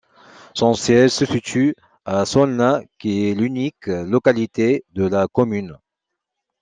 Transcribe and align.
Son 0.55 0.73
siège 0.73 1.11
se 1.11 1.25
situe 1.27 1.75
à 2.05 2.25
Solna 2.25 2.81
qui 2.97 3.27
est 3.29 3.35
l'unique 3.35 3.85
localité 3.85 4.83
de 4.95 5.05
la 5.05 5.27
commune. 5.27 5.77